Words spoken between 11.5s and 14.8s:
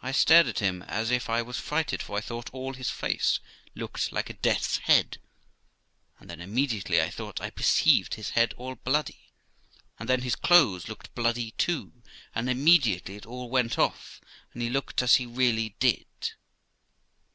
too, and immediately it all went off, and he